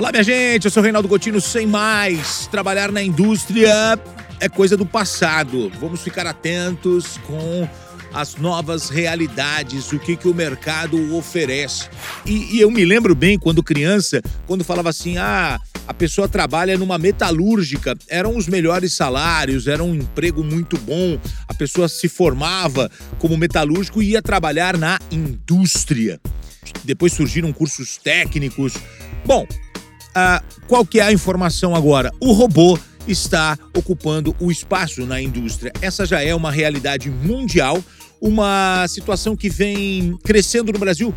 Olá, 0.00 0.10
minha 0.10 0.24
gente, 0.24 0.64
eu 0.64 0.70
sou 0.70 0.82
Reinaldo 0.82 1.06
Gotino, 1.06 1.42
sem 1.42 1.66
mais. 1.66 2.46
Trabalhar 2.46 2.90
na 2.90 3.02
indústria 3.02 4.00
é 4.40 4.48
coisa 4.48 4.74
do 4.74 4.86
passado. 4.86 5.70
Vamos 5.78 6.00
ficar 6.00 6.26
atentos 6.26 7.18
com 7.26 7.68
as 8.10 8.36
novas 8.36 8.88
realidades, 8.88 9.92
o 9.92 9.98
que, 9.98 10.16
que 10.16 10.26
o 10.26 10.32
mercado 10.32 11.14
oferece. 11.14 11.90
E, 12.24 12.56
e 12.56 12.60
eu 12.62 12.70
me 12.70 12.82
lembro 12.82 13.14
bem 13.14 13.38
quando 13.38 13.62
criança, 13.62 14.22
quando 14.46 14.64
falava 14.64 14.88
assim, 14.88 15.18
ah, 15.18 15.60
a 15.86 15.92
pessoa 15.92 16.26
trabalha 16.26 16.78
numa 16.78 16.96
metalúrgica, 16.96 17.94
eram 18.08 18.38
os 18.38 18.48
melhores 18.48 18.94
salários, 18.94 19.66
era 19.66 19.84
um 19.84 19.94
emprego 19.94 20.42
muito 20.42 20.78
bom, 20.78 21.20
a 21.46 21.52
pessoa 21.52 21.90
se 21.90 22.08
formava 22.08 22.90
como 23.18 23.36
metalúrgico 23.36 24.02
e 24.02 24.12
ia 24.12 24.22
trabalhar 24.22 24.78
na 24.78 24.98
indústria. 25.10 26.18
Depois 26.84 27.12
surgiram 27.12 27.52
cursos 27.52 27.98
técnicos. 27.98 28.72
Bom, 29.26 29.46
ah, 30.14 30.42
qual 30.66 30.84
que 30.84 31.00
é 31.00 31.04
a 31.04 31.12
informação 31.12 31.74
agora? 31.74 32.10
O 32.20 32.32
robô 32.32 32.78
está 33.06 33.58
ocupando 33.76 34.34
o 34.40 34.50
espaço 34.50 35.04
na 35.06 35.20
indústria. 35.20 35.72
Essa 35.80 36.06
já 36.06 36.22
é 36.22 36.34
uma 36.34 36.50
realidade 36.50 37.10
mundial, 37.10 37.82
uma 38.20 38.86
situação 38.88 39.34
que 39.34 39.48
vem 39.48 40.16
crescendo 40.22 40.72
no 40.72 40.78
Brasil 40.78 41.14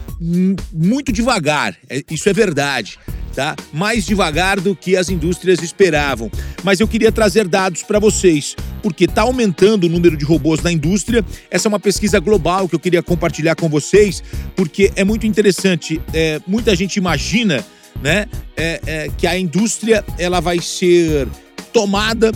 muito 0.71 1.11
devagar. 1.11 1.75
É, 1.89 2.01
isso 2.09 2.29
é 2.29 2.33
verdade. 2.33 2.97
Tá? 3.35 3.55
Mais 3.73 4.05
devagar 4.05 4.59
do 4.59 4.75
que 4.75 4.95
as 4.95 5.09
indústrias 5.09 5.59
esperavam. 5.63 6.29
Mas 6.63 6.79
eu 6.79 6.87
queria 6.87 7.11
trazer 7.11 7.47
dados 7.47 7.81
para 7.81 7.97
vocês, 7.97 8.55
porque 8.83 9.05
está 9.05 9.23
aumentando 9.23 9.85
o 9.85 9.89
número 9.89 10.15
de 10.15 10.23
robôs 10.23 10.61
na 10.61 10.71
indústria. 10.71 11.25
Essa 11.49 11.67
é 11.67 11.69
uma 11.69 11.79
pesquisa 11.79 12.19
global 12.19 12.69
que 12.69 12.75
eu 12.75 12.79
queria 12.79 13.01
compartilhar 13.01 13.55
com 13.55 13.67
vocês, 13.67 14.23
porque 14.55 14.91
é 14.95 15.03
muito 15.03 15.25
interessante. 15.25 15.99
É, 16.13 16.39
muita 16.45 16.75
gente 16.75 16.97
imagina 16.97 17.65
né, 18.01 18.27
é, 18.55 18.81
é, 18.85 19.09
que 19.17 19.27
a 19.27 19.37
indústria 19.37 20.03
ela 20.17 20.39
vai 20.39 20.59
ser 20.59 21.27
tomada 21.71 22.31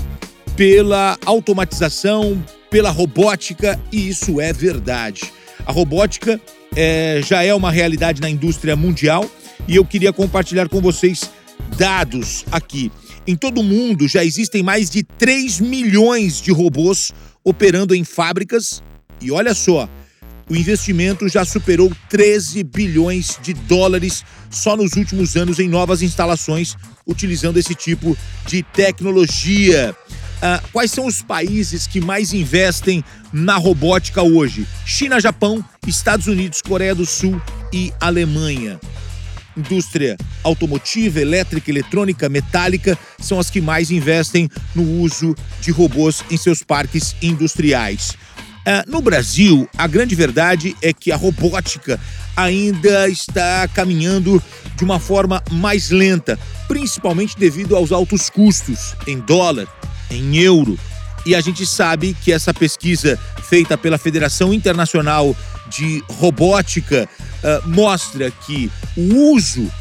pela 0.56 1.18
automatização, 1.26 2.44
pela 2.70 2.90
robótica, 2.90 3.80
e 3.92 4.10
isso 4.10 4.42
é 4.42 4.52
verdade. 4.52 5.22
A 5.66 5.72
robótica 5.72 6.40
é, 6.76 7.22
já 7.26 7.44
é 7.44 7.54
uma 7.54 7.72
realidade 7.72 8.22
na 8.22 8.30
indústria 8.30 8.76
mundial 8.76 9.30
e 9.68 9.76
eu 9.76 9.86
queria 9.86 10.14
compartilhar 10.14 10.68
com 10.70 10.82
vocês 10.82 11.30
dados 11.78 12.46
aqui. 12.52 12.92
Em 13.26 13.36
todo 13.36 13.62
o 13.62 13.64
mundo 13.64 14.08
já 14.08 14.24
existem 14.24 14.64
mais 14.64 14.90
de 14.90 15.04
3 15.04 15.60
milhões 15.60 16.42
de 16.42 16.52
robôs 16.52 17.12
operando 17.44 17.94
em 17.94 18.04
fábricas 18.04 18.82
e 19.22 19.32
olha 19.32 19.54
só, 19.54 19.90
o 20.50 20.56
investimento 20.56 21.28
já 21.28 21.44
superou 21.44 21.92
13 22.10 22.64
bilhões 22.64 23.38
de 23.42 23.54
dólares 23.54 24.24
só 24.50 24.78
nos 24.78 24.94
últimos 24.94 25.36
anos 25.36 25.60
em 25.60 25.68
novas 25.68 26.02
instalações 26.02 26.76
utilizando 27.06 27.58
esse 27.58 27.74
tipo 27.74 28.18
de 28.46 28.64
tecnologia. 28.64 29.96
Ah, 30.42 30.62
quais 30.72 30.92
são 30.92 31.06
os 31.06 31.22
países 31.22 31.88
que 31.88 32.00
mais 32.00 32.34
investem 32.34 33.04
na 33.34 33.56
robótica 33.56 34.22
hoje? 34.22 34.68
China, 34.86 35.20
Japão, 35.20 35.64
Estados 35.88 36.28
Unidos, 36.28 36.62
Coreia 36.62 36.94
do 36.94 37.06
Sul 37.06 37.42
e 37.74 37.92
Alemanha. 38.00 38.80
Indústria 39.56 40.16
automotiva, 40.44 41.20
elétrica, 41.20 41.72
eletrônica, 41.72 42.30
metálica 42.30 42.98
são 43.20 43.40
as 43.40 43.50
que 43.50 43.60
mais 43.60 43.90
investem 43.90 44.48
no 44.76 45.02
uso 45.02 45.36
de 45.60 45.72
robôs 45.72 46.24
em 46.30 46.38
seus 46.38 46.62
parques 46.62 47.16
industriais. 47.24 48.16
Uh, 48.68 48.84
no 48.92 49.02
Brasil, 49.02 49.66
a 49.78 49.88
grande 49.88 50.14
verdade 50.14 50.76
é 50.82 50.92
que 50.92 51.10
a 51.10 51.16
robótica 51.16 51.98
ainda 52.36 53.08
está 53.08 53.66
caminhando 53.66 54.44
de 54.76 54.84
uma 54.84 55.00
forma 55.00 55.42
mais 55.50 55.90
lenta, 55.90 56.38
principalmente 56.68 57.40
devido 57.40 57.78
aos 57.78 57.94
altos 57.94 58.30
custos 58.30 58.94
em 59.08 59.20
dólar, 59.22 59.68
em 60.12 60.36
euro. 60.36 60.78
E 61.26 61.34
a 61.34 61.40
gente 61.40 61.66
sabe 61.66 62.14
que 62.22 62.30
essa 62.30 62.54
pesquisa 62.54 63.18
feita 63.42 63.78
pela 63.78 63.98
Federação 63.98 64.54
Internacional 64.54 65.34
de 65.70 66.04
Robótica 66.10 67.08
uh, 67.08 67.70
mostra 67.70 68.30
que 68.30 68.70
o 68.98 69.32
uso 69.32 69.72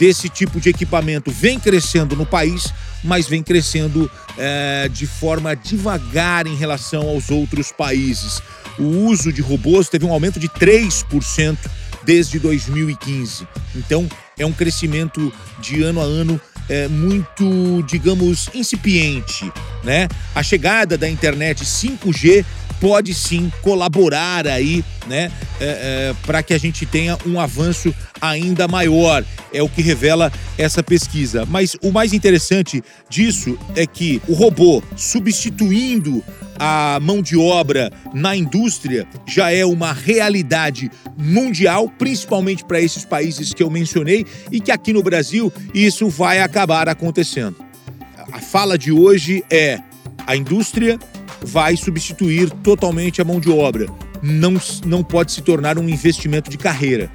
desse 0.00 0.30
tipo 0.30 0.58
de 0.58 0.70
equipamento 0.70 1.30
vem 1.30 1.60
crescendo 1.60 2.16
no 2.16 2.24
país, 2.24 2.72
mas 3.04 3.28
vem 3.28 3.42
crescendo 3.42 4.10
é, 4.38 4.88
de 4.88 5.06
forma 5.06 5.54
devagar 5.54 6.46
em 6.46 6.56
relação 6.56 7.06
aos 7.06 7.30
outros 7.30 7.70
países. 7.70 8.40
O 8.78 8.84
uso 8.84 9.30
de 9.30 9.42
robôs 9.42 9.90
teve 9.90 10.06
um 10.06 10.12
aumento 10.12 10.40
de 10.40 10.48
3% 10.48 11.58
desde 12.02 12.38
2015. 12.38 13.46
Então, 13.76 14.08
é 14.38 14.46
um 14.46 14.52
crescimento 14.52 15.30
de 15.58 15.82
ano 15.82 16.00
a 16.00 16.04
ano 16.04 16.40
é, 16.66 16.88
muito, 16.88 17.82
digamos, 17.82 18.48
incipiente, 18.54 19.52
né? 19.84 20.08
A 20.34 20.42
chegada 20.42 20.96
da 20.96 21.10
internet 21.10 21.62
5G 21.62 22.42
pode 22.80 23.14
sim 23.14 23.52
colaborar 23.62 24.46
aí, 24.46 24.82
né, 25.06 25.30
é, 25.60 25.64
é, 26.10 26.14
para 26.24 26.42
que 26.42 26.54
a 26.54 26.58
gente 26.58 26.86
tenha 26.86 27.18
um 27.26 27.38
avanço 27.38 27.94
ainda 28.20 28.66
maior. 28.66 29.24
É 29.52 29.62
o 29.62 29.68
que 29.68 29.82
revela 29.82 30.32
essa 30.56 30.82
pesquisa. 30.82 31.44
Mas 31.46 31.76
o 31.82 31.92
mais 31.92 32.12
interessante 32.12 32.82
disso 33.08 33.58
é 33.76 33.86
que 33.86 34.22
o 34.26 34.32
robô 34.32 34.82
substituindo 34.96 36.22
a 36.58 36.98
mão 37.00 37.22
de 37.22 37.36
obra 37.36 37.90
na 38.12 38.36
indústria 38.36 39.06
já 39.26 39.50
é 39.50 39.64
uma 39.64 39.92
realidade 39.92 40.90
mundial, 41.16 41.88
principalmente 41.98 42.64
para 42.64 42.80
esses 42.80 43.04
países 43.04 43.54
que 43.54 43.62
eu 43.62 43.70
mencionei, 43.70 44.26
e 44.52 44.60
que 44.60 44.70
aqui 44.70 44.92
no 44.92 45.02
Brasil 45.02 45.52
isso 45.74 46.08
vai 46.08 46.40
acabar 46.40 46.88
acontecendo. 46.88 47.56
A 48.30 48.40
fala 48.40 48.76
de 48.76 48.92
hoje 48.92 49.42
é: 49.50 49.80
a 50.26 50.36
indústria 50.36 50.98
vai 51.42 51.76
substituir 51.76 52.50
totalmente 52.62 53.20
a 53.20 53.24
mão 53.24 53.40
de 53.40 53.50
obra. 53.50 53.86
Não, 54.22 54.54
não 54.84 55.02
pode 55.02 55.32
se 55.32 55.42
tornar 55.42 55.78
um 55.78 55.88
investimento 55.88 56.50
de 56.50 56.58
carreira. 56.58 57.10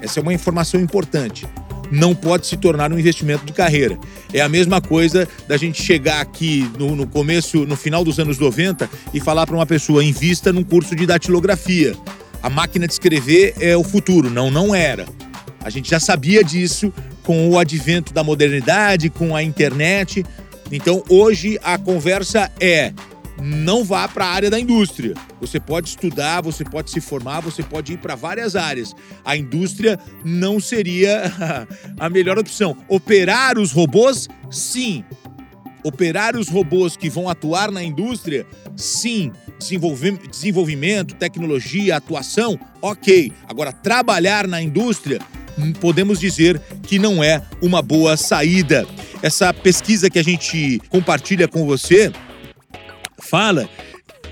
Essa 0.00 0.20
é 0.20 0.22
uma 0.22 0.34
informação 0.34 0.80
importante. 0.80 1.46
Não 1.90 2.14
pode 2.14 2.46
se 2.46 2.56
tornar 2.56 2.92
um 2.92 2.98
investimento 2.98 3.44
de 3.44 3.52
carreira. 3.52 3.98
É 4.32 4.40
a 4.40 4.48
mesma 4.48 4.80
coisa 4.80 5.28
da 5.46 5.56
gente 5.56 5.82
chegar 5.82 6.20
aqui 6.20 6.68
no, 6.78 6.96
no 6.96 7.06
começo, 7.06 7.64
no 7.64 7.76
final 7.76 8.04
dos 8.04 8.18
anos 8.18 8.38
90 8.38 8.88
e 9.12 9.20
falar 9.20 9.46
para 9.46 9.54
uma 9.54 9.66
pessoa: 9.66 10.04
invista 10.04 10.52
num 10.52 10.64
curso 10.64 10.94
de 10.94 11.06
datilografia. 11.06 11.94
A 12.42 12.50
máquina 12.50 12.86
de 12.86 12.92
escrever 12.92 13.54
é 13.60 13.76
o 13.76 13.84
futuro. 13.84 14.28
Não, 14.28 14.50
não 14.50 14.74
era. 14.74 15.06
A 15.62 15.70
gente 15.70 15.88
já 15.88 15.98
sabia 15.98 16.44
disso 16.44 16.92
com 17.22 17.48
o 17.48 17.58
advento 17.58 18.12
da 18.12 18.22
modernidade, 18.22 19.08
com 19.08 19.34
a 19.34 19.42
internet. 19.42 20.24
Então 20.70 21.02
hoje 21.08 21.58
a 21.62 21.78
conversa 21.78 22.50
é 22.60 22.92
não 23.42 23.84
vá 23.84 24.06
para 24.06 24.24
a 24.24 24.30
área 24.30 24.50
da 24.50 24.58
indústria. 24.58 25.14
Você 25.40 25.58
pode 25.58 25.88
estudar, 25.88 26.40
você 26.40 26.64
pode 26.64 26.90
se 26.90 27.00
formar, 27.00 27.40
você 27.40 27.62
pode 27.62 27.94
ir 27.94 27.98
para 27.98 28.14
várias 28.14 28.54
áreas. 28.56 28.94
A 29.24 29.36
indústria 29.36 29.98
não 30.24 30.60
seria 30.60 31.32
a 31.98 32.08
melhor 32.08 32.38
opção. 32.38 32.76
Operar 32.88 33.58
os 33.58 33.72
robôs, 33.72 34.28
sim. 34.50 35.04
Operar 35.82 36.36
os 36.36 36.48
robôs 36.48 36.96
que 36.96 37.10
vão 37.10 37.28
atuar 37.28 37.70
na 37.70 37.82
indústria, 37.82 38.46
sim. 38.76 39.32
desenvolvimento, 40.30 41.14
tecnologia, 41.14 41.96
atuação, 41.96 42.58
ok. 42.80 43.32
Agora, 43.46 43.72
trabalhar 43.72 44.46
na 44.46 44.62
indústria, 44.62 45.20
hum, 45.58 45.72
podemos 45.72 46.18
dizer 46.18 46.58
que 46.82 46.98
não 46.98 47.22
é 47.22 47.42
uma 47.60 47.82
boa 47.82 48.16
saída. 48.16 48.86
Essa 49.22 49.52
pesquisa 49.52 50.08
que 50.08 50.18
a 50.18 50.24
gente 50.24 50.80
compartilha 50.88 51.48
com 51.48 51.66
você 51.66 52.12
fala 53.24 53.68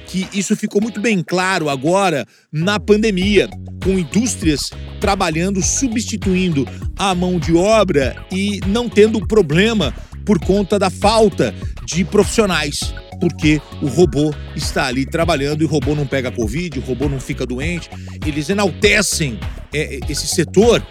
que 0.06 0.28
isso 0.34 0.54
ficou 0.54 0.80
muito 0.80 1.00
bem 1.00 1.22
claro 1.22 1.70
agora 1.70 2.26
na 2.52 2.78
pandemia, 2.78 3.48
com 3.82 3.98
indústrias 3.98 4.70
trabalhando, 5.00 5.62
substituindo 5.62 6.68
a 6.98 7.14
mão 7.14 7.38
de 7.38 7.54
obra 7.54 8.14
e 8.30 8.60
não 8.66 8.88
tendo 8.88 9.26
problema 9.26 9.94
por 10.24 10.38
conta 10.38 10.78
da 10.78 10.90
falta 10.90 11.54
de 11.84 12.04
profissionais. 12.04 12.94
Porque 13.20 13.60
o 13.80 13.86
robô 13.86 14.34
está 14.54 14.86
ali 14.86 15.06
trabalhando 15.06 15.62
e 15.62 15.64
o 15.64 15.68
robô 15.68 15.94
não 15.94 16.06
pega 16.06 16.30
Covid, 16.30 16.78
o 16.78 16.82
robô 16.82 17.08
não 17.08 17.20
fica 17.20 17.46
doente. 17.46 17.88
Eles 18.26 18.50
enaltecem 18.50 19.38
é, 19.72 20.00
esse 20.08 20.26
setor 20.26 20.84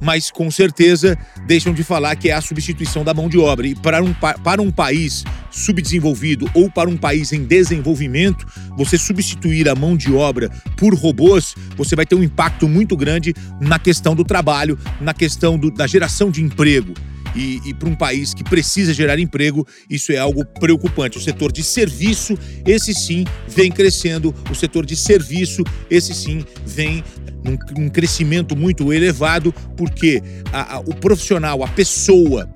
mas 0.00 0.30
com 0.30 0.50
certeza 0.50 1.16
deixam 1.46 1.72
de 1.72 1.82
falar 1.82 2.16
que 2.16 2.28
é 2.28 2.32
a 2.32 2.40
substituição 2.40 3.04
da 3.04 3.14
mão 3.14 3.28
de 3.28 3.38
obra. 3.38 3.66
E 3.66 3.74
para 3.74 4.02
um, 4.02 4.12
para 4.12 4.62
um 4.62 4.70
país 4.70 5.24
subdesenvolvido 5.50 6.48
ou 6.54 6.70
para 6.70 6.88
um 6.88 6.96
país 6.96 7.32
em 7.32 7.44
desenvolvimento, 7.44 8.46
você 8.76 8.98
substituir 8.98 9.68
a 9.68 9.74
mão 9.74 9.96
de 9.96 10.12
obra 10.12 10.50
por 10.76 10.94
robôs, 10.94 11.54
você 11.76 11.96
vai 11.96 12.04
ter 12.04 12.14
um 12.14 12.22
impacto 12.22 12.68
muito 12.68 12.96
grande 12.96 13.34
na 13.60 13.78
questão 13.78 14.14
do 14.14 14.24
trabalho, 14.24 14.78
na 15.00 15.14
questão 15.14 15.58
do, 15.58 15.70
da 15.70 15.86
geração 15.86 16.30
de 16.30 16.42
emprego. 16.42 16.92
E, 17.36 17.60
e 17.66 17.74
para 17.74 17.88
um 17.88 17.94
país 17.94 18.32
que 18.32 18.42
precisa 18.42 18.94
gerar 18.94 19.18
emprego, 19.18 19.66
isso 19.90 20.10
é 20.10 20.16
algo 20.16 20.44
preocupante. 20.44 21.18
O 21.18 21.20
setor 21.20 21.52
de 21.52 21.62
serviço, 21.62 22.36
esse 22.64 22.94
sim, 22.94 23.24
vem 23.46 23.70
crescendo. 23.70 24.34
O 24.50 24.54
setor 24.54 24.86
de 24.86 24.96
serviço, 24.96 25.62
esse 25.90 26.14
sim, 26.14 26.44
vem 26.64 27.04
num, 27.46 27.58
num 27.76 27.88
crescimento 27.88 28.56
muito 28.56 28.92
elevado, 28.92 29.54
porque 29.76 30.22
a, 30.52 30.76
a, 30.76 30.80
o 30.80 30.94
profissional, 30.94 31.62
a 31.62 31.68
pessoa, 31.68 32.48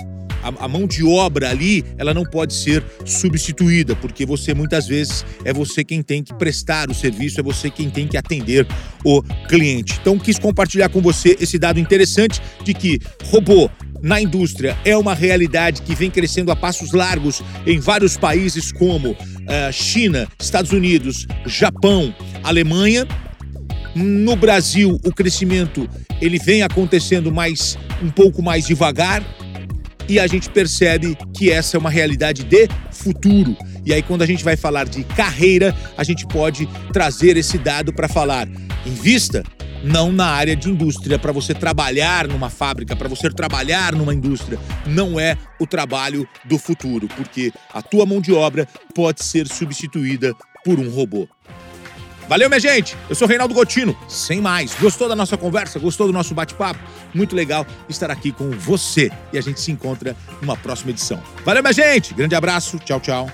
a, 0.43 0.65
a, 0.65 0.69
mão 0.69 0.87
de 0.87 1.05
obra 1.05 1.51
ali, 1.51 1.85
ela 1.99 2.13
não 2.15 2.25
pode 2.25 2.55
ser 2.55 2.85
substituída, 3.05 3.95
porque 3.97 4.27
você 4.27 4.55
muitas 4.55 4.87
vezes 4.87 5.25
é 5.45 5.53
você 5.53 5.85
quem 5.85 6.03
tem 6.03 6.23
que 6.23 6.35
prestar 6.35 6.91
o 6.91 6.95
serviço, 6.95 7.41
é 7.41 7.43
você 7.43 7.71
quem 7.71 7.91
tem 7.91 8.07
que 8.07 8.17
atender 8.17 8.67
o 9.05 9.23
cliente. 9.49 9.99
Então, 10.01 10.19
quis 10.19 10.39
compartilhar 10.39 10.89
com 10.89 11.01
você 11.01 11.37
esse 11.41 11.59
dado 11.59 11.79
interessante 11.79 12.41
de 12.65 12.75
que 12.75 13.01
robô 13.25 13.71
na 14.03 14.21
indústria 14.21 14.77
é 14.85 14.97
uma 14.97 15.15
realidade 15.15 15.83
que 15.83 15.95
vem 15.95 16.11
crescendo 16.11 16.51
a 16.51 16.57
passos 16.57 16.93
largos 16.93 17.43
em 17.67 17.79
vários 17.79 18.17
países 18.17 18.73
como 18.73 19.11
uh, 19.11 19.73
China, 19.73 20.27
Estados 20.41 20.73
Unidos, 20.73 21.27
Japão, 21.47 22.15
Alemanha. 22.43 23.07
No 23.95 24.37
Brasil, 24.37 25.01
o 25.05 25.13
crescimento 25.13 25.89
ele 26.21 26.39
vem 26.39 26.63
acontecendo 26.63 27.33
mais 27.33 27.77
um 28.03 28.11
pouco 28.11 28.43
mais 28.43 28.67
devagar 28.67 29.23
e 30.09 30.19
a 30.19 30.27
gente 30.27 30.49
percebe 30.51 31.17
que 31.35 31.51
essa 31.51 31.77
é 31.77 31.79
uma 31.79 31.91
realidade 31.91 32.45
de 32.45 32.69
futuro. 32.91 33.57
E 33.85 33.93
aí 33.93 34.03
quando 34.03 34.23
a 34.23 34.27
gente 34.27 34.45
vai 34.45 34.57
falar 34.57 34.89
de 34.89 35.03
carreira, 35.05 35.75
a 35.97 36.05
gente 36.05 36.27
pode 36.27 36.69
trazer 36.93 37.37
esse 37.37 37.59
dado 37.59 37.93
para 37.93 38.09
falar: 38.09 38.49
invista 38.87 39.43
não 39.83 40.13
na 40.13 40.27
área 40.27 40.55
de 40.55 40.69
indústria. 40.69 41.19
Para 41.19 41.33
você 41.33 41.55
trabalhar 41.55 42.29
numa 42.29 42.51
fábrica, 42.51 42.95
para 42.95 43.09
você 43.09 43.31
trabalhar 43.31 43.95
numa 43.95 44.15
indústria, 44.15 44.59
não 44.87 45.19
é 45.19 45.37
o 45.59 45.67
trabalho 45.67 46.29
do 46.45 46.59
futuro, 46.59 47.09
porque 47.09 47.53
a 47.73 47.83
tua 47.83 48.07
mão 48.07 48.21
de 48.21 48.33
obra 48.33 48.69
pode 48.95 49.25
ser 49.25 49.49
substituída 49.49 50.35
por 50.65 50.79
um 50.79 50.91
robô. 50.91 51.29
Valeu, 52.31 52.49
minha 52.49 52.61
gente! 52.61 52.97
Eu 53.09 53.17
sou 53.17 53.27
Reinaldo 53.27 53.53
Gotino. 53.53 53.99
Sem 54.07 54.41
mais. 54.41 54.73
Gostou 54.77 55.09
da 55.09 55.17
nossa 55.17 55.37
conversa? 55.37 55.81
Gostou 55.81 56.07
do 56.07 56.13
nosso 56.13 56.33
bate-papo? 56.33 56.79
Muito 57.13 57.35
legal 57.35 57.67
estar 57.89 58.09
aqui 58.09 58.31
com 58.31 58.53
você. 58.53 59.11
E 59.33 59.39
a 59.39 59.41
gente 59.41 59.61
se 59.61 59.73
encontra 59.73 60.17
numa 60.41 60.57
próxima 60.57 60.93
edição. 60.93 61.21
Valeu, 61.45 61.61
minha 61.61 61.73
gente! 61.73 62.15
Grande 62.15 62.37
abraço. 62.37 62.79
Tchau, 62.79 63.01
tchau. 63.01 63.29